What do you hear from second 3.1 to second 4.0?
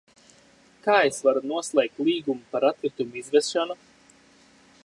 izvešanu?